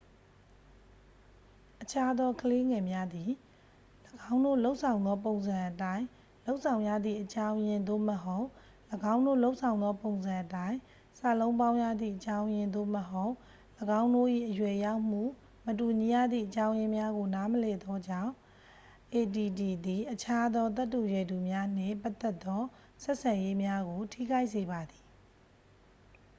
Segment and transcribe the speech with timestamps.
[1.81, 3.31] အခြားသောကလေးငယ်များသည်
[4.31, 6.05] ၎င်းတို့လုပ်ဆောင်သောပုံစံအတိုင်း
[6.45, 8.45] လုပ်ဆောင်ရသည့်အကြောင်းရင်း သို့မဟုတ်
[9.13, 10.77] ၎င်းတို့လုပ်ဆောင်သောပုံစံအတိုင်း
[11.19, 13.33] စာလုံးပေါင်းရသည့်အကြောင်းရင်း သို့မဟုတ်
[14.01, 15.23] ၎င်းတို့၏ အရွယ်ရောက်မှု
[15.65, 18.31] မတူညီရသည့်အကြောင်းရင်းများကို နားမလည်သောကြောင့်
[19.19, 19.37] add
[19.85, 22.61] သည် အခြားသောသက်တူရွယ်တူများနှင့်ပတ်သက်သော
[23.03, 25.03] ဆက်ဆံရေးများကို ထိခိုက်စေပါသည်